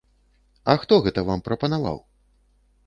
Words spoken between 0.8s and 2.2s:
хто гэта вам прапанаваў?